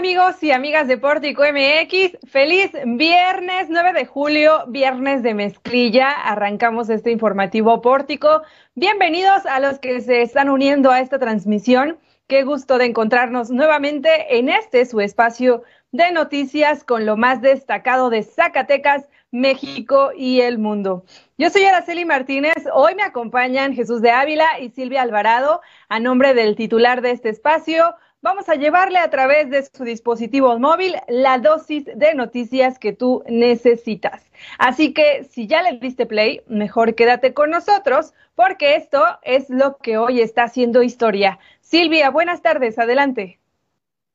[0.00, 6.88] Amigos y amigas de Pórtico MX, feliz viernes 9 de julio, viernes de mezclilla, arrancamos
[6.88, 8.40] este informativo Pórtico.
[8.74, 14.38] Bienvenidos a los que se están uniendo a esta transmisión, qué gusto de encontrarnos nuevamente
[14.38, 20.56] en este su espacio de noticias con lo más destacado de Zacatecas, México y el
[20.56, 21.04] mundo.
[21.36, 25.60] Yo soy Araceli Martínez, hoy me acompañan Jesús de Ávila y Silvia Alvarado
[25.90, 30.58] a nombre del titular de este espacio vamos a llevarle a través de su dispositivo
[30.58, 34.30] móvil la dosis de noticias que tú necesitas.
[34.58, 39.76] Así que si ya le diste play, mejor quédate con nosotros porque esto es lo
[39.78, 41.38] que hoy está haciendo historia.
[41.60, 43.38] Silvia, buenas tardes, adelante.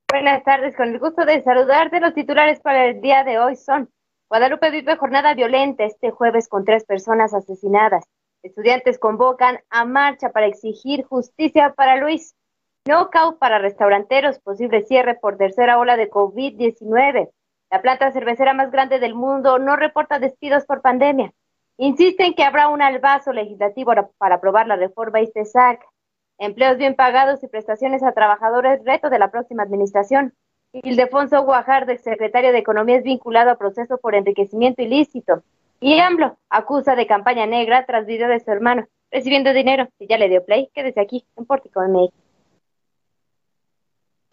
[0.10, 2.00] Buenas tardes, con el gusto de saludarte.
[2.00, 3.90] Los titulares para el día de hoy son
[4.30, 8.06] Guadalupe vive jornada violenta este jueves con tres personas asesinadas.
[8.42, 12.36] Estudiantes convocan a marcha para exigir justicia para Luis.
[12.88, 17.32] Knockout para restauranteros, posible cierre por tercera ola de COVID-19.
[17.72, 21.34] La planta cervecera más grande del mundo no reporta despidos por pandemia.
[21.78, 25.84] Insisten que habrá un albazo legislativo para aprobar la reforma ISTESAC.
[26.38, 30.36] Empleos bien pagados y prestaciones a trabajadores, reto de la próxima administración.
[30.72, 35.42] Ildefonso Guajardo, secretario de Economía, es vinculado a proceso por enriquecimiento ilícito.
[35.80, 39.88] Y AMLO acusa de campaña negra tras video de su hermano recibiendo dinero.
[39.98, 42.25] Si ya le dio play, quédese aquí en Pórtico MX.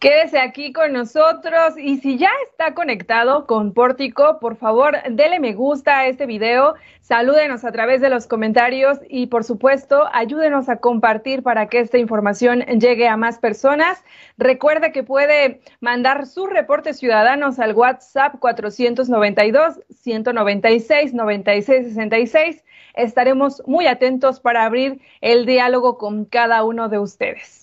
[0.03, 5.53] Quédese aquí con nosotros y si ya está conectado con Pórtico, por favor, dele me
[5.53, 10.81] gusta a este video, salúdenos a través de los comentarios y por supuesto, ayúdenos a
[10.81, 14.03] compartir para que esta información llegue a más personas.
[14.37, 22.61] Recuerde que puede mandar sus reportes ciudadanos al WhatsApp 492 196 9666.
[22.95, 27.62] Estaremos muy atentos para abrir el diálogo con cada uno de ustedes.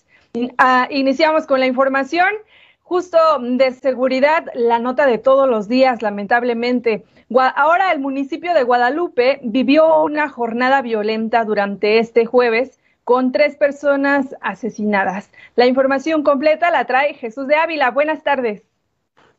[0.58, 2.28] Ah, iniciamos con la información.
[2.82, 7.04] Justo de seguridad, la nota de todos los días, lamentablemente.
[7.54, 14.36] Ahora el municipio de Guadalupe vivió una jornada violenta durante este jueves con tres personas
[14.40, 15.30] asesinadas.
[15.56, 17.90] La información completa la trae Jesús de Ávila.
[17.92, 18.64] Buenas tardes.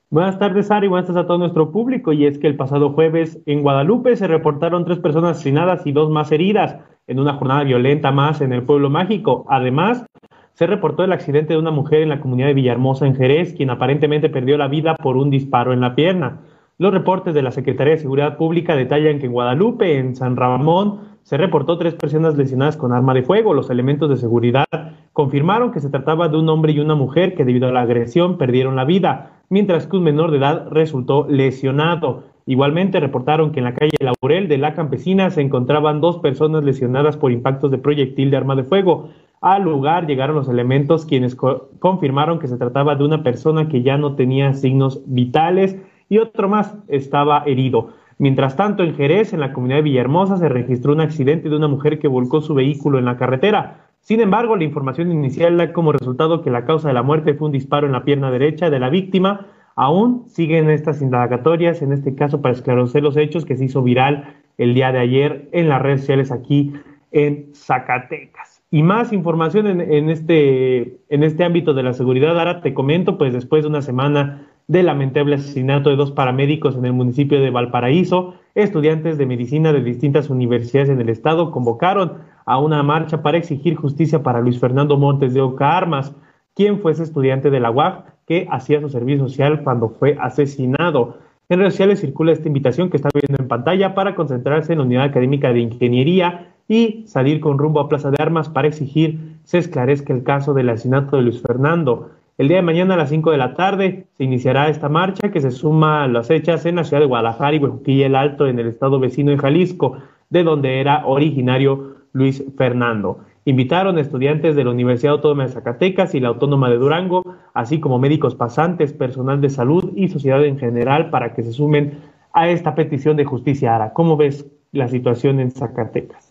[0.10, 0.88] Buenas tardes, Ari.
[0.88, 2.12] Buenas tardes a todo nuestro público.
[2.12, 6.10] Y es que el pasado jueves en Guadalupe se reportaron tres personas asesinadas y dos
[6.10, 6.78] más heridas
[7.08, 9.46] en una jornada violenta más en el pueblo mágico.
[9.50, 10.06] Además,
[10.54, 13.70] se reportó el accidente de una mujer en la comunidad de Villahermosa, en Jerez, quien
[13.70, 16.42] aparentemente perdió la vida por un disparo en la pierna.
[16.78, 21.12] Los reportes de la Secretaría de Seguridad Pública detallan que en Guadalupe, en San Ramón,
[21.24, 23.54] se reportó tres personas lesionadas con arma de fuego.
[23.54, 24.66] Los elementos de seguridad
[25.14, 28.38] confirmaron que se trataba de un hombre y una mujer que debido a la agresión
[28.38, 32.24] perdieron la vida, mientras que un menor de edad resultó lesionado.
[32.48, 37.16] Igualmente reportaron que en la calle Laurel de la Campesina se encontraban dos personas lesionadas
[37.16, 39.10] por impactos de proyectil de arma de fuego.
[39.42, 43.98] Al lugar llegaron los elementos quienes confirmaron que se trataba de una persona que ya
[43.98, 45.78] no tenía signos vitales
[46.10, 47.90] y otro más estaba herido.
[48.20, 51.68] Mientras tanto, en Jerez, en la comunidad de Villahermosa, se registró un accidente de una
[51.68, 53.88] mujer que volcó su vehículo en la carretera.
[54.02, 57.48] Sin embargo, la información inicial da como resultado que la causa de la muerte fue
[57.48, 59.48] un disparo en la pierna derecha de la víctima.
[59.76, 64.36] Aún siguen estas indagatorias, en este caso para esclarecer los hechos que se hizo viral
[64.60, 66.74] el día de ayer en las redes sociales aquí
[67.12, 68.51] en Zacatecas.
[68.74, 73.34] Y más información en, este, en este ámbito de la seguridad, ahora te comento, pues
[73.34, 78.36] después de una semana del lamentable asesinato de dos paramédicos en el municipio de Valparaíso,
[78.56, 83.76] estudiantes de medicina de distintas universidades en el estado convocaron a una marcha para exigir
[83.76, 86.16] justicia para Luis Fernando Montes de Oca Armas,
[86.56, 91.18] quien fue ese estudiante de la UAF que hacía su servicio social cuando fue asesinado.
[91.50, 94.86] En redes sociales circula esta invitación que está viendo en pantalla para concentrarse en la
[94.86, 99.58] unidad académica de ingeniería y salir con rumbo a Plaza de Armas para exigir se
[99.58, 102.12] esclarezca el caso del asesinato de Luis Fernando.
[102.38, 105.42] El día de mañana a las 5 de la tarde se iniciará esta marcha que
[105.42, 108.58] se suma a las hechas en la ciudad de Guadalajara y Huejuquilla el Alto en
[108.58, 109.98] el estado vecino de Jalisco,
[110.30, 113.20] de donde era originario Luis Fernando.
[113.44, 117.22] Invitaron estudiantes de la Universidad Autónoma de Zacatecas y la Autónoma de Durango,
[117.54, 122.00] así como médicos pasantes, personal de salud y sociedad en general para que se sumen
[122.32, 123.92] a esta petición de justicia.
[123.94, 126.31] ¿cómo ves la situación en Zacatecas?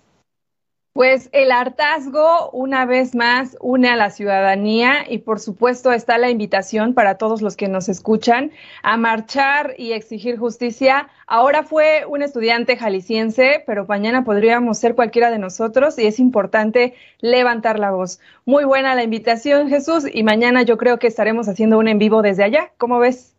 [0.93, 6.31] Pues el hartazgo, una vez más, une a la ciudadanía y por supuesto está la
[6.31, 8.51] invitación para todos los que nos escuchan
[8.83, 11.09] a marchar y exigir justicia.
[11.29, 16.95] Ahora fue un estudiante jalisciense, pero mañana podríamos ser cualquiera de nosotros y es importante
[17.21, 18.19] levantar la voz.
[18.45, 22.21] Muy buena la invitación, Jesús, y mañana yo creo que estaremos haciendo un en vivo
[22.21, 22.73] desde allá.
[22.79, 23.37] ¿Cómo ves?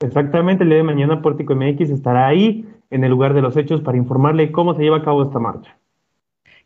[0.00, 3.80] Exactamente, el día de mañana Pórtico MX estará ahí en el lugar de los hechos
[3.80, 5.76] para informarle cómo se lleva a cabo esta marcha.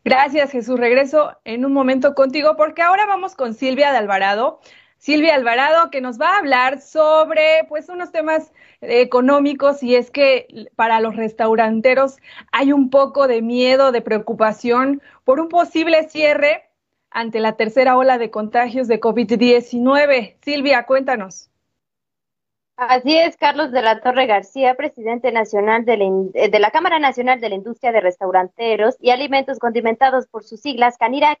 [0.03, 0.79] Gracias, Jesús.
[0.79, 4.59] Regreso en un momento contigo porque ahora vamos con Silvia de Alvarado.
[4.97, 8.51] Silvia Alvarado, que nos va a hablar sobre pues unos temas
[8.81, 12.17] económicos y es que para los restauranteros
[12.51, 16.69] hay un poco de miedo, de preocupación por un posible cierre
[17.11, 20.35] ante la tercera ola de contagios de COVID-19.
[20.41, 21.50] Silvia, cuéntanos.
[22.83, 26.97] Así es, Carlos de la Torre García, presidente nacional de la, eh, de la Cámara
[26.97, 31.37] Nacional de la Industria de Restauranteros y Alimentos Condimentados por sus siglas, CANIRAC,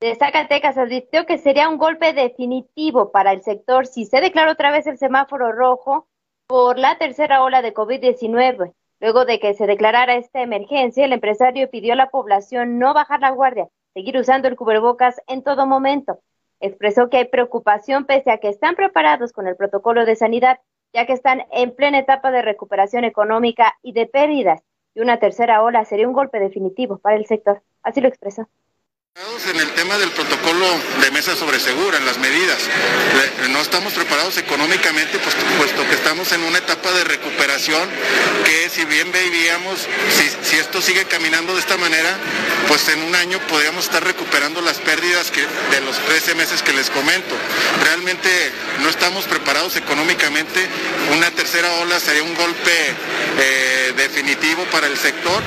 [0.00, 4.72] de Zacatecas advirtió que sería un golpe definitivo para el sector si se declara otra
[4.72, 6.08] vez el semáforo rojo
[6.48, 8.72] por la tercera ola de COVID-19.
[8.98, 13.20] Luego de que se declarara esta emergencia, el empresario pidió a la población no bajar
[13.20, 16.18] la guardia, seguir usando el cubrebocas en todo momento.
[16.60, 20.58] Expresó que hay preocupación pese a que están preparados con el protocolo de sanidad,
[20.92, 24.62] ya que están en plena etapa de recuperación económica y de pérdidas,
[24.94, 27.62] y una tercera ola sería un golpe definitivo para el sector.
[27.82, 28.48] Así lo expresó.
[29.50, 30.66] En el tema del protocolo
[31.00, 32.58] de mesa sobre segura, en las medidas,
[33.48, 37.88] no estamos preparados económicamente, pues, puesto que estamos en una etapa de recuperación
[38.44, 39.80] que si bien veíamos,
[40.42, 42.16] si, esto sigue caminando de esta manera,
[42.68, 46.72] pues en un año podríamos estar recuperando las pérdidas que, de los 13 meses que
[46.72, 47.34] les comento.
[47.84, 48.28] Realmente
[48.82, 50.64] no estamos preparados económicamente,
[51.12, 52.94] una tercera ola sería un golpe
[53.40, 53.67] eh,
[54.08, 55.42] definitivo para el sector.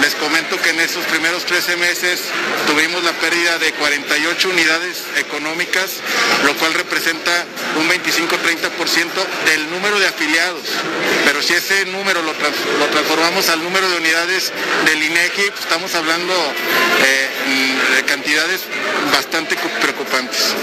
[0.00, 2.20] Les comento que en esos primeros 13 meses
[2.66, 6.00] tuvimos la pérdida de 48 unidades económicas,
[6.44, 7.44] lo cual representa
[7.78, 9.08] un 25-30%
[9.46, 10.62] del número de afiliados.
[11.24, 14.52] Pero si ese número lo, lo, transformamos al número de unidades
[14.86, 16.34] del INEGI, pues estamos hablando
[17.04, 17.28] eh,
[17.96, 18.62] de cantidades
[19.12, 20.54] bastante preocupantes.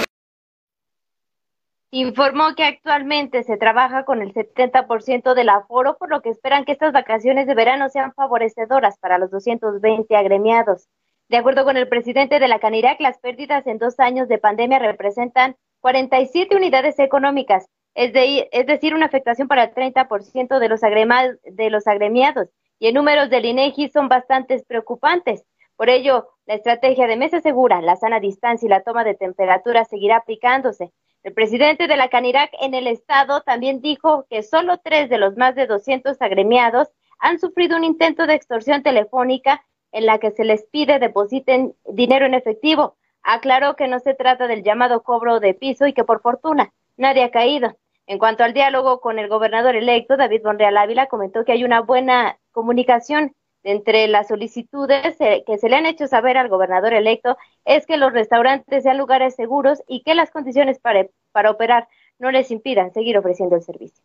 [1.95, 6.71] Informó que actualmente se trabaja con el 70% del aforo, por lo que esperan que
[6.71, 10.87] estas vacaciones de verano sean favorecedoras para los 220 agremiados.
[11.29, 14.79] De acuerdo con el presidente de la Canirac, las pérdidas en dos años de pandemia
[14.79, 21.85] representan 47 unidades económicas, es, decir, una afectación para el 30% de los, de los
[21.85, 22.49] agremiados.
[22.79, 25.45] Y en números del INEGI son bastante preocupantes.
[25.75, 29.85] Por ello, la estrategia de mesa segura, la sana distancia y la toma de temperatura
[29.85, 30.91] seguirá aplicándose.
[31.23, 35.37] El presidente de la Canirac en el estado también dijo que solo tres de los
[35.37, 39.63] más de 200 agremiados han sufrido un intento de extorsión telefónica
[39.93, 42.97] en la que se les pide depositen dinero en efectivo.
[43.21, 47.23] Aclaró que no se trata del llamado cobro de piso y que por fortuna nadie
[47.23, 47.77] ha caído.
[48.05, 51.79] En cuanto al diálogo con el gobernador electo, David Monreal Ávila comentó que hay una
[51.79, 57.37] buena comunicación entre las solicitudes eh, que se le han hecho saber al gobernador electo
[57.65, 61.87] es que los restaurantes sean lugares seguros y que las condiciones para, para operar
[62.19, 64.03] no les impidan seguir ofreciendo el servicio.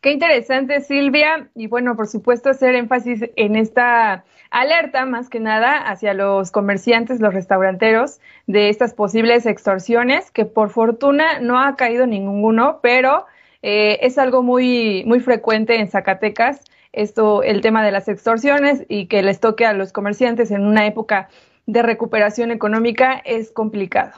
[0.00, 1.50] Qué interesante, Silvia.
[1.54, 7.20] Y bueno, por supuesto, hacer énfasis en esta alerta, más que nada, hacia los comerciantes,
[7.20, 13.26] los restauranteros, de estas posibles extorsiones, que por fortuna no ha caído ninguno, pero
[13.60, 19.06] eh, es algo muy, muy frecuente en Zacatecas, esto, el tema de las extorsiones y
[19.06, 21.28] que les toque a los comerciantes en una época
[21.66, 24.12] de recuperación económica es complicado.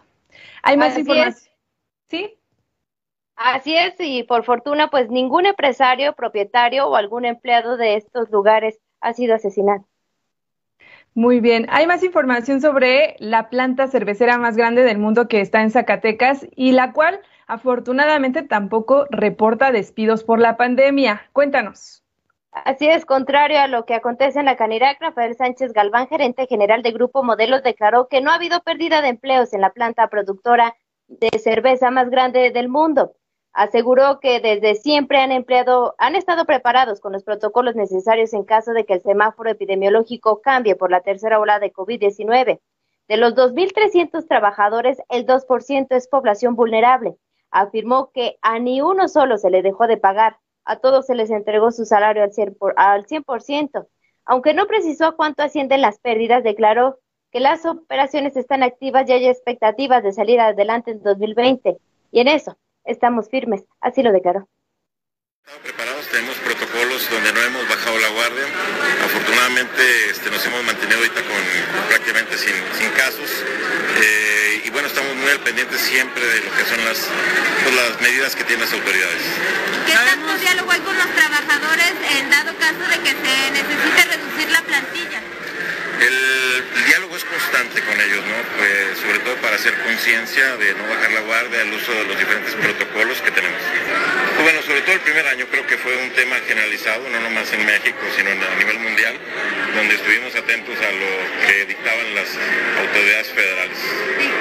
[0.63, 1.35] Hay más información.
[2.09, 2.39] ¿Sí?
[3.37, 8.79] Así es, y por fortuna, pues ningún empresario, propietario o algún empleado de estos lugares
[9.01, 9.85] ha sido asesinado.
[11.15, 15.61] Muy bien, hay más información sobre la planta cervecera más grande del mundo que está
[15.61, 21.29] en Zacatecas y la cual afortunadamente tampoco reporta despidos por la pandemia.
[21.33, 22.02] Cuéntanos.
[22.53, 26.83] Así es, contrario a lo que acontece en la Canirac, Rafael Sánchez Galván, gerente general
[26.83, 30.75] de Grupo Modelos, declaró que no ha habido pérdida de empleos en la planta productora
[31.09, 33.15] de cerveza más grande del mundo
[33.53, 38.73] aseguró que desde siempre han empleado, han estado preparados con los protocolos necesarios en caso
[38.73, 42.61] de que el semáforo epidemiológico cambie por la tercera ola de COVID-19.
[43.09, 47.17] De los 2.300 trabajadores, el 2% es población vulnerable.
[47.51, 51.31] Afirmó que a ni uno solo se le dejó de pagar, a todos se les
[51.31, 52.31] entregó su salario al
[53.07, 53.87] 100%.
[54.25, 56.99] Aunque no precisó cuánto ascienden las pérdidas, declaró
[57.33, 61.79] que las operaciones están activas y hay expectativas de salir adelante en 2020.
[62.13, 64.49] Y en eso estamos firmes, así lo declaró.
[65.45, 68.47] Estamos preparados, tenemos protocolos donde no hemos bajado la guardia.
[69.05, 72.55] Afortunadamente este, nos hemos mantenido ahorita con prácticamente sin,
[72.95, 73.43] casos.
[74.01, 77.09] Eh, y bueno, estamos muy al pendiente siempre de lo que son las,
[77.65, 79.23] pues, las medidas que tienen las autoridades.
[80.43, 84.51] ¿Qué tanto diálogo hay con los trabajadores en dado caso de que se necesite reducir
[84.51, 85.21] la plantilla?
[86.01, 88.35] El, diálogo es constante con ellos, ¿no?
[88.59, 92.19] Pues, sobre todo para hacer conciencia de no bajar la guardia, el uso de los
[92.19, 93.61] diferentes protocolos que tenemos.
[94.35, 97.53] Pues bueno, sobre todo el primer año creo que fue un tema generalizado, no nomás
[97.53, 99.15] en México, sino a nivel mundial,
[99.77, 102.29] donde estuvimos atentos a lo que dictaban las
[102.83, 103.79] autoridades federales.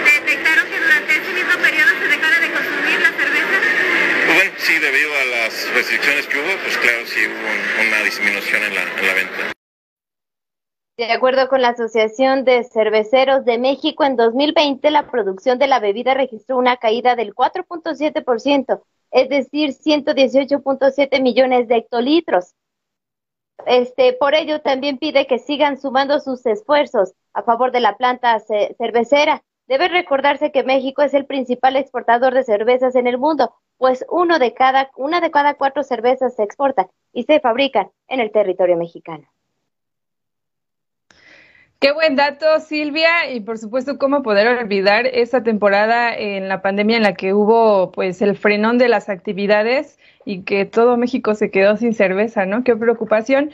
[0.05, 0.60] ¿Detectaron
[4.79, 9.13] que las restricciones que hubo, pues claro, sí hubo una disminución en la, en la
[9.13, 9.53] venta.
[10.97, 15.79] De acuerdo con la Asociación de Cerveceros de México, en 2020 la producción de la
[15.79, 22.53] bebida registró una caída del 4.7%, es decir, 118.7 millones de hectolitros.
[23.65, 28.39] Este, por ello también pide que sigan sumando sus esfuerzos a favor de la planta
[28.77, 29.43] cervecera.
[29.71, 34.37] Debe recordarse que México es el principal exportador de cervezas en el mundo, pues uno
[34.37, 38.75] de cada, una de cada cuatro cervezas se exportan y se fabrican en el territorio
[38.75, 39.23] mexicano.
[41.79, 46.97] Qué buen dato, Silvia, y por supuesto, cómo poder olvidar esa temporada en la pandemia
[46.97, 51.49] en la que hubo pues el frenón de las actividades y que todo México se
[51.49, 52.65] quedó sin cerveza, ¿no?
[52.65, 53.51] Qué preocupación.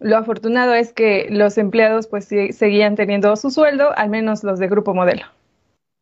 [0.00, 4.66] Lo afortunado es que los empleados pues seguían teniendo su sueldo, al menos los de
[4.66, 5.26] Grupo Modelo.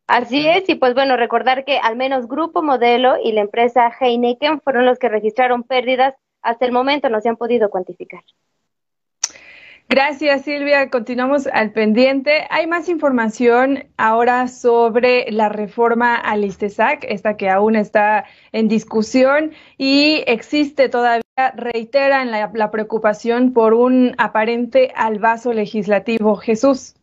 [0.09, 4.63] Así es, y pues bueno, recordar que al menos Grupo Modelo y la empresa Heineken
[4.63, 6.15] fueron los que registraron pérdidas.
[6.41, 8.23] Hasta el momento no se han podido cuantificar.
[9.91, 10.89] Gracias, Silvia.
[10.89, 12.47] Continuamos al pendiente.
[12.49, 19.53] Hay más información ahora sobre la reforma al ISTESAC, esta que aún está en discusión
[19.77, 21.23] y existe todavía,
[21.55, 26.37] reiteran la, la preocupación por un aparente albazo legislativo.
[26.37, 26.98] Jesús.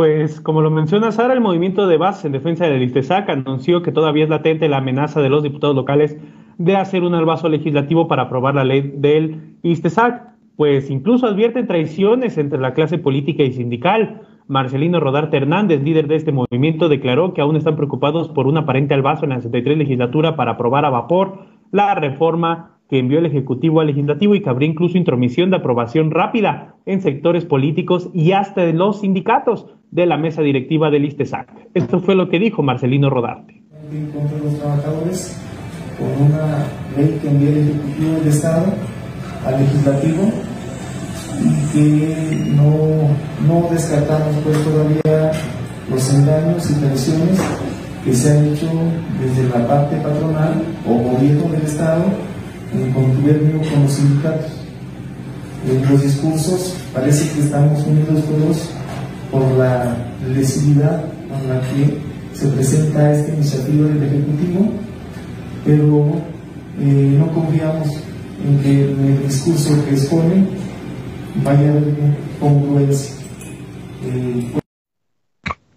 [0.00, 3.92] Pues como lo menciona Sara, el movimiento de base en defensa del ISTESAC anunció que
[3.92, 6.16] todavía es latente la amenaza de los diputados locales
[6.56, 10.22] de hacer un albazo legislativo para aprobar la ley del ISTESAC
[10.56, 14.22] pues incluso advierten traiciones entre la clase política y sindical.
[14.48, 18.94] Marcelino Rodarte Hernández, líder de este movimiento, declaró que aún están preocupados por un aparente
[18.94, 21.40] albazo en la 63 legislatura para aprobar a vapor
[21.72, 26.10] la reforma que envió el Ejecutivo al Legislativo y que habría incluso intromisión de aprobación
[26.10, 31.48] rápida en sectores políticos y hasta de los sindicatos de la mesa directiva del ISTESAC.
[31.72, 33.62] Esto fue lo que dijo Marcelino Rodarte.
[34.12, 35.40] Contra los trabajadores
[35.96, 36.66] por una
[36.96, 38.66] ley que envió el Ejecutivo del Estado
[39.46, 40.32] al Legislativo
[41.42, 42.66] y que no,
[43.46, 45.30] no descartamos pues todavía
[45.88, 47.40] los engaños y tensiones
[48.04, 48.68] que se han hecho
[49.20, 52.29] desde la parte patronal o gobierno del Estado
[52.72, 54.52] en contubernio con los sindicatos.
[55.68, 58.70] En los discursos parece que estamos unidos todos
[59.30, 59.96] por la
[60.34, 61.98] lesividad con la que
[62.32, 64.72] se presenta esta iniciativa del Ejecutivo,
[65.64, 66.06] pero
[66.80, 67.88] eh, no confiamos
[68.46, 70.46] en que el discurso que expone
[71.44, 71.74] vaya
[72.40, 73.16] congruencia.
[74.04, 74.60] Eh,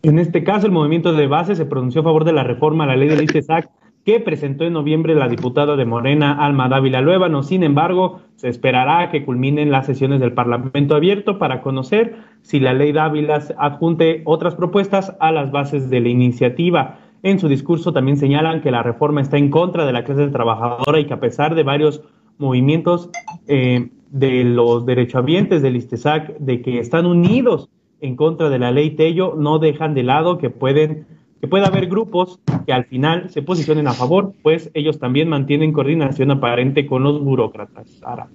[0.03, 2.88] en este caso, el movimiento de base se pronunció a favor de la reforma a
[2.88, 3.69] la ley del ISTESAC
[4.05, 7.41] que presentó en noviembre la diputada de Morena, Alma Dávila Luébano.
[7.41, 12.74] Sin embargo, se esperará que culminen las sesiones del Parlamento abierto para conocer si la
[12.74, 17.00] ley Dávila adjunte otras propuestas a las bases de la iniciativa.
[17.24, 21.00] En su discurso también señalan que la reforma está en contra de la clase trabajadora
[21.00, 22.03] y que a pesar de varios
[22.38, 23.10] movimientos
[23.48, 27.69] eh, de los derechohabientes del ISTESAC de que están unidos
[28.01, 31.07] en contra de la ley Tello, no dejan de lado que pueden
[31.43, 35.73] que pueda haber grupos que al final se posicionen a favor, pues ellos también mantienen
[35.73, 37.89] coordinación aparente con los burócratas.
[38.00, 38.29] Sara.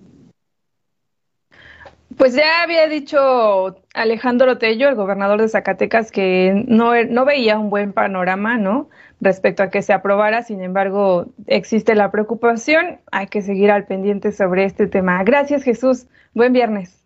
[2.18, 7.70] Pues ya había dicho Alejandro Tello, el gobernador de Zacatecas, que no, no veía un
[7.70, 8.90] buen panorama, ¿no?
[9.22, 10.42] respecto a que se aprobara.
[10.42, 13.00] Sin embargo, existe la preocupación.
[13.10, 15.24] Hay que seguir al pendiente sobre este tema.
[15.24, 16.08] Gracias, Jesús.
[16.34, 17.02] Buen viernes.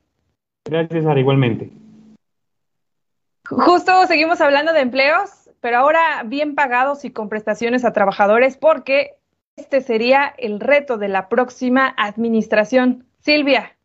[0.64, 1.70] Gracias, Sara, igualmente.
[3.48, 9.14] Justo seguimos hablando de empleos, pero ahora bien pagados y con prestaciones a trabajadores, porque
[9.54, 13.06] este sería el reto de la próxima administración.
[13.20, 13.76] Silvia.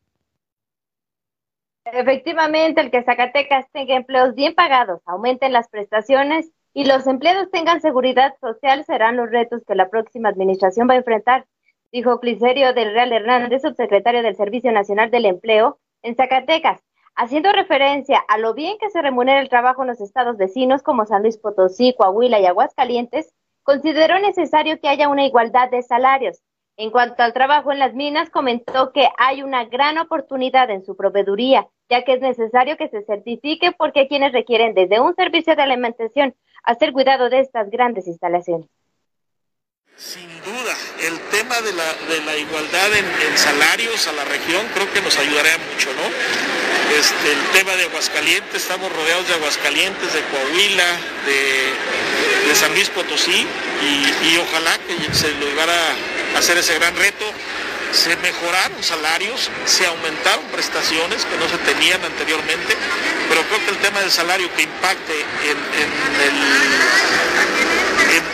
[1.86, 7.80] Efectivamente, el que Zacatecas tenga empleos bien pagados, aumenten las prestaciones y los empleados tengan
[7.80, 11.46] seguridad social serán los retos que la próxima administración va a enfrentar,
[11.92, 16.82] dijo Cliserio del Real Hernández, subsecretario del Servicio Nacional del Empleo en Zacatecas,
[17.18, 21.06] haciendo referencia a lo bien que se remunera el trabajo en los estados vecinos como
[21.06, 23.34] San Luis Potosí, Coahuila y Aguascalientes,
[23.64, 26.40] consideró necesario que haya una igualdad de salarios.
[26.78, 30.96] En cuanto al trabajo en las minas, comentó que hay una gran oportunidad en su
[30.96, 35.64] proveeduría, ya que es necesario que se certifique porque quienes requieren desde un servicio de
[35.64, 38.70] alimentación hacer cuidado de estas grandes instalaciones.
[39.96, 45.18] Sin duda, el tema de la, igualdad en, salarios a la región creo que nos
[45.18, 46.57] ayudaría mucho, ¿no?
[46.96, 53.46] Este, el tema de Aguascalientes, estamos rodeados de Aguascalientes, de Coahuila, de, San Luis Potosí
[53.84, 55.76] y, ojalá que se lograra
[56.38, 57.26] hacer ese gran reto
[57.92, 62.76] se mejoraron salarios, se aumentaron prestaciones que no se tenían anteriormente,
[63.30, 65.58] pero creo que el tema del salario que impacte en,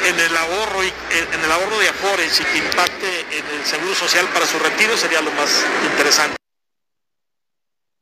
[0.07, 3.93] en, el ahorro y en el ahorro de Afores y que impacte en el seguro
[3.95, 6.42] social para su retiro sería lo más interesante.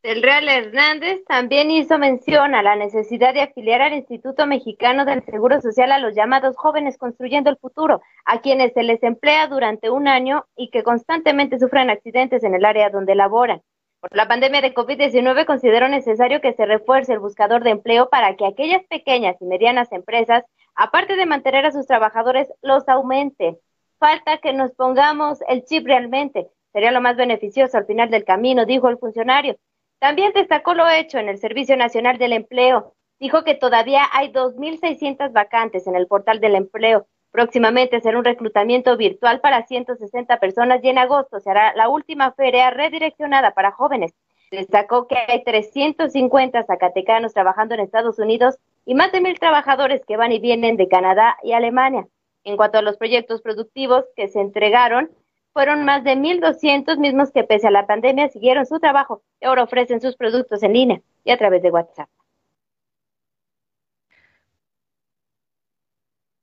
[0.04, 5.24] El Real Hernández también hizo mención a la necesidad de afiliar al Instituto Mexicano del
[5.26, 9.92] Seguro Social a los llamados jóvenes construyendo el futuro, a quienes se les emplea durante
[9.92, 13.62] un año y que constantemente sufren accidentes en el área donde laboran.
[14.00, 18.36] Por la pandemia de COVID-19 considero necesario que se refuerce el buscador de empleo para
[18.36, 23.60] que aquellas pequeñas y medianas empresas, aparte de mantener a sus trabajadores, los aumente.
[24.00, 26.48] Falta que nos pongamos el chip realmente.
[26.74, 29.58] Sería lo más beneficioso al final del camino, dijo el funcionario.
[30.02, 32.96] También destacó lo hecho en el Servicio Nacional del Empleo.
[33.20, 37.06] Dijo que todavía hay 2.600 vacantes en el portal del empleo.
[37.30, 42.32] Próximamente será un reclutamiento virtual para 160 personas y en agosto se hará la última
[42.32, 44.16] feria redireccionada para jóvenes.
[44.50, 50.18] Destacó que hay 350 zacatecanos trabajando en Estados Unidos y más de mil trabajadores que
[50.18, 52.08] van y vienen de Canadá y Alemania.
[52.44, 55.12] En cuanto a los proyectos productivos que se entregaron,
[55.54, 59.64] fueron más de 1.200 mismos que pese a la pandemia siguieron su trabajo y ahora
[59.64, 62.10] ofrecen sus productos en línea y a través de WhatsApp.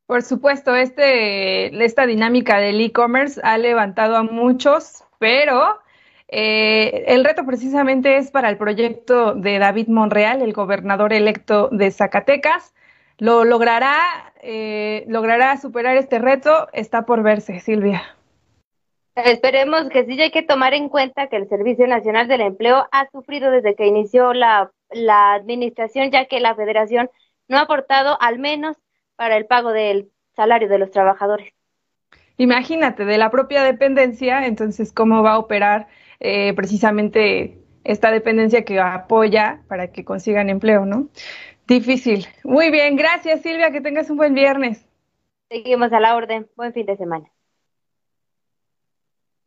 [0.07, 5.81] Por supuesto, este, esta dinámica del e-commerce ha levantado a muchos, pero
[6.29, 11.91] eh, el reto precisamente es para el proyecto de David Monreal, el gobernador electo de
[11.91, 12.75] Zacatecas.
[13.19, 16.69] ¿Lo logrará, eh, logrará superar este reto?
[16.73, 18.18] Está por verse, Silvia.
[19.25, 23.11] Esperemos que sí hay que tomar en cuenta que el Servicio Nacional del Empleo ha
[23.11, 27.11] sufrido desde que inició la, la administración, ya que la federación
[27.49, 28.77] no ha aportado al menos
[29.17, 31.53] para el pago del salario de los trabajadores.
[32.37, 35.89] Imagínate, de la propia dependencia, entonces, ¿cómo va a operar
[36.21, 41.09] eh, precisamente esta dependencia que apoya para que consigan empleo, no?
[41.67, 42.27] Difícil.
[42.45, 44.87] Muy bien, gracias Silvia, que tengas un buen viernes.
[45.51, 46.47] Seguimos a la orden.
[46.57, 47.29] Buen fin de semana.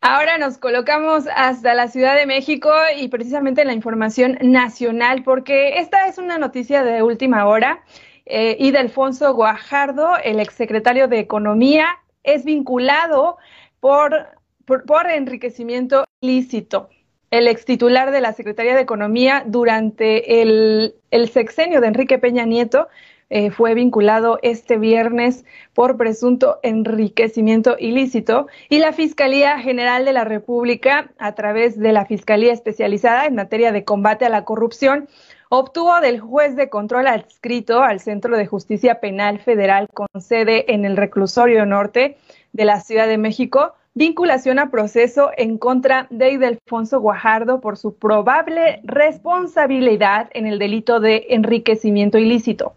[0.04, 6.08] Ahora nos colocamos hasta la Ciudad de México y precisamente la información nacional, porque esta
[6.08, 7.84] es una noticia de última hora.
[8.26, 11.88] Eh, y de Alfonso Guajardo, el exsecretario de Economía,
[12.24, 13.38] es vinculado
[13.80, 14.28] por,
[14.66, 16.90] por, enriquecimiento ilícito.
[17.30, 22.88] El extitular de la Secretaría de Economía durante el, el sexenio de Enrique Peña Nieto
[23.34, 30.26] eh, fue vinculado este viernes por presunto enriquecimiento ilícito y la Fiscalía General de la
[30.26, 35.08] República, a través de la Fiscalía Especializada en materia de combate a la corrupción,
[35.48, 40.84] obtuvo del juez de control adscrito al Centro de Justicia Penal Federal con sede en
[40.84, 42.18] el Reclusorio Norte
[42.52, 47.96] de la Ciudad de México vinculación a proceso en contra de Idelfonso Guajardo por su
[47.96, 52.74] probable responsabilidad en el delito de enriquecimiento ilícito.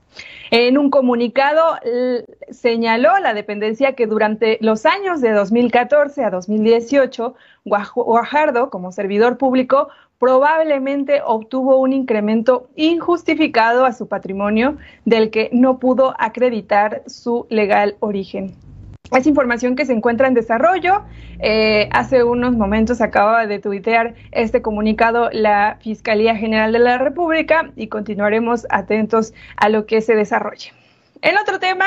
[0.50, 1.78] En un comunicado
[2.50, 9.88] señaló la dependencia que durante los años de 2014 a 2018, Guajardo, como servidor público,
[10.18, 17.96] probablemente obtuvo un incremento injustificado a su patrimonio del que no pudo acreditar su legal
[18.00, 18.54] origen.
[19.10, 21.04] Es información que se encuentra en desarrollo.
[21.38, 27.70] Eh, hace unos momentos acaba de tuitear este comunicado la Fiscalía General de la República
[27.76, 30.72] y continuaremos atentos a lo que se desarrolle.
[31.20, 31.86] En otro tema,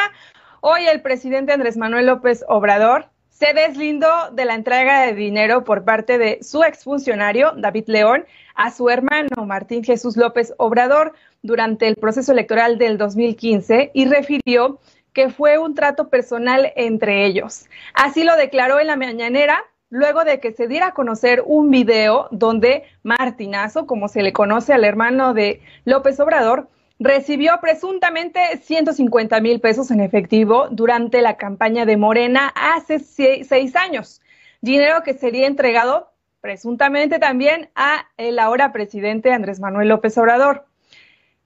[0.61, 5.83] hoy el presidente Andrés Manuel López Obrador se deslindó de la entrega de dinero por
[5.83, 8.25] parte de su exfuncionario, David León,
[8.55, 14.79] a su hermano Martín Jesús López Obrador durante el proceso electoral del 2015 y refirió
[15.17, 17.65] que fue un trato personal entre ellos.
[17.95, 22.27] Así lo declaró en la mañanera luego de que se diera a conocer un video
[22.29, 29.59] donde Martinazo, como se le conoce al hermano de López Obrador, recibió presuntamente 150 mil
[29.59, 34.21] pesos en efectivo durante la campaña de Morena hace seis años,
[34.61, 40.67] dinero que sería entregado presuntamente también a el ahora presidente Andrés Manuel López Obrador.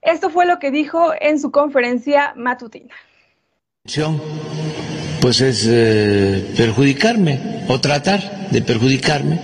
[0.02, 2.94] Esto fue lo que dijo en su conferencia matutina
[5.20, 9.40] pues es eh, perjudicarme o tratar de perjudicarme.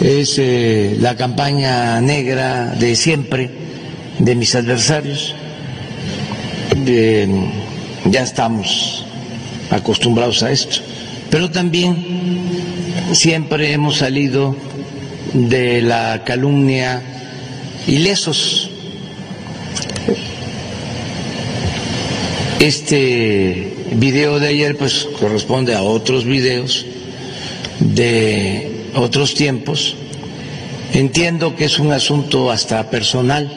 [0.00, 3.50] Es eh, la campaña negra de siempre
[4.20, 5.34] de mis adversarios.
[8.04, 9.04] ya estamos
[9.70, 10.76] acostumbrados a esto.
[11.28, 11.96] Pero también
[13.12, 14.54] siempre hemos salido
[15.32, 17.02] de la calumnia
[17.88, 18.71] ilesos
[22.62, 26.86] Este video de ayer pues corresponde a otros videos
[27.80, 29.96] de otros tiempos.
[30.92, 33.50] Entiendo que es un asunto hasta personal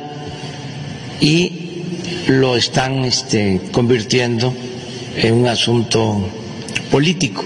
[1.22, 1.84] y
[2.30, 4.52] lo están este, convirtiendo
[5.18, 6.28] en un asunto
[6.90, 7.46] político.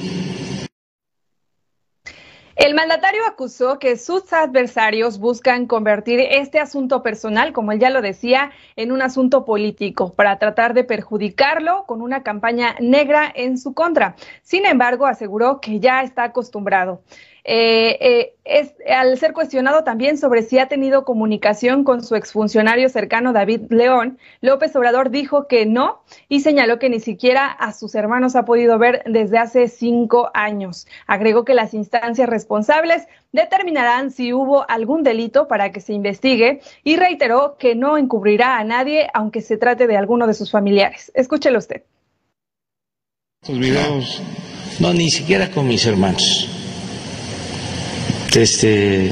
[2.55, 8.01] El mandatario acusó que sus adversarios buscan convertir este asunto personal, como él ya lo
[8.01, 13.73] decía, en un asunto político para tratar de perjudicarlo con una campaña negra en su
[13.73, 14.17] contra.
[14.41, 17.01] Sin embargo, aseguró que ya está acostumbrado.
[17.43, 22.89] Eh, eh, es, al ser cuestionado también sobre si ha tenido comunicación con su exfuncionario
[22.89, 27.95] cercano David León, López Obrador dijo que no y señaló que ni siquiera a sus
[27.95, 30.87] hermanos ha podido ver desde hace cinco años.
[31.07, 36.97] Agregó que las instancias responsables determinarán si hubo algún delito para que se investigue y
[36.97, 41.11] reiteró que no encubrirá a nadie aunque se trate de alguno de sus familiares.
[41.13, 41.83] Escúchelo usted.
[44.79, 46.58] No, ni siquiera con mis hermanos
[48.35, 49.11] este,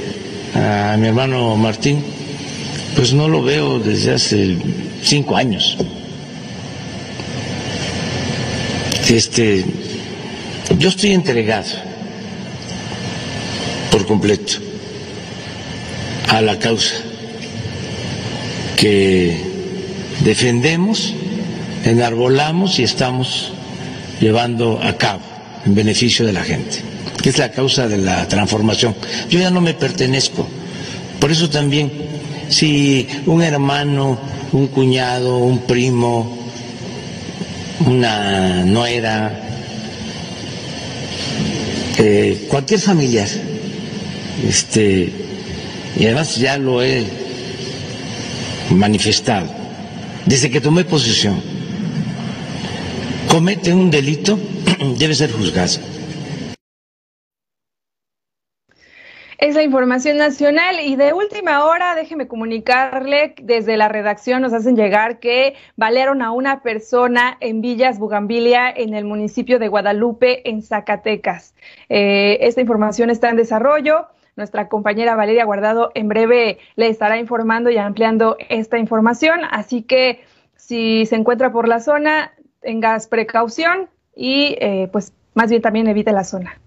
[0.53, 2.03] a mi hermano Martín,
[2.95, 4.57] pues no lo veo desde hace
[5.03, 5.77] cinco años.
[9.09, 9.65] Este,
[10.77, 11.69] yo estoy entregado
[13.91, 14.53] por completo
[16.27, 16.95] a la causa
[18.75, 19.41] que
[20.19, 21.13] defendemos,
[21.85, 23.53] enarbolamos y estamos
[24.19, 25.21] llevando a cabo
[25.65, 26.86] en beneficio de la gente
[27.29, 28.95] es la causa de la transformación.
[29.29, 30.47] Yo ya no me pertenezco.
[31.19, 31.91] Por eso también,
[32.49, 34.19] si un hermano,
[34.51, 36.37] un cuñado, un primo,
[37.85, 39.41] una nuera,
[41.97, 43.27] eh, cualquier familiar,
[44.47, 45.11] este,
[45.99, 47.03] y además ya lo he
[48.69, 49.47] manifestado,
[50.25, 51.41] desde que tomé posesión,
[53.27, 54.39] comete un delito,
[54.97, 55.96] debe ser juzgado.
[59.37, 64.75] Es la información nacional y de última hora, déjeme comunicarle, desde la redacción nos hacen
[64.75, 70.63] llegar que balearon a una persona en Villas Bugambilia, en el municipio de Guadalupe, en
[70.63, 71.53] Zacatecas.
[71.87, 74.07] Eh, esta información está en desarrollo.
[74.35, 79.41] Nuestra compañera Valeria Guardado en breve le estará informando y ampliando esta información.
[79.51, 80.23] Así que
[80.55, 86.11] si se encuentra por la zona, tengas precaución y eh, pues más bien también evite
[86.11, 86.59] la zona.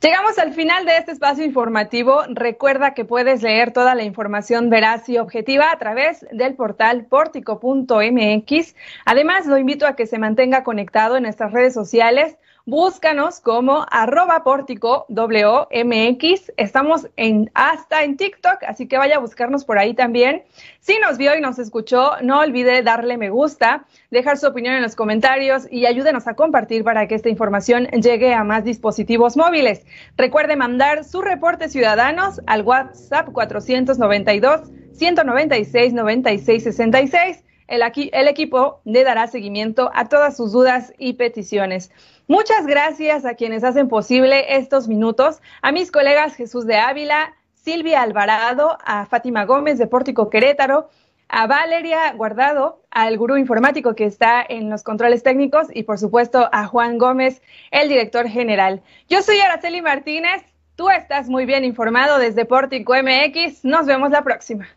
[0.00, 2.22] Llegamos al final de este espacio informativo.
[2.28, 8.76] Recuerda que puedes leer toda la información veraz y objetiva a través del portal portico.mx.
[9.04, 12.36] Además, lo invito a que se mantenga conectado en nuestras redes sociales
[12.70, 16.52] Búscanos como arroba pórtico WMX.
[16.58, 20.42] Estamos en, hasta en TikTok, así que vaya a buscarnos por ahí también.
[20.78, 24.82] Si nos vio y nos escuchó, no olvide darle me gusta, dejar su opinión en
[24.82, 29.86] los comentarios y ayúdenos a compartir para que esta información llegue a más dispositivos móviles.
[30.18, 37.44] Recuerde mandar su reporte ciudadanos al WhatsApp 492 196 96 66.
[37.66, 41.90] El, aquí, el equipo le dará seguimiento a todas sus dudas y peticiones.
[42.30, 48.02] Muchas gracias a quienes hacen posible estos minutos, a mis colegas Jesús de Ávila, Silvia
[48.02, 50.90] Alvarado, a Fátima Gómez de Pórtico Querétaro,
[51.26, 56.50] a Valeria Guardado, al gurú informático que está en los controles técnicos y por supuesto
[56.52, 58.82] a Juan Gómez, el director general.
[59.08, 60.42] Yo soy Araceli Martínez,
[60.76, 64.68] tú estás muy bien informado desde Pórtico MX, nos vemos la próxima.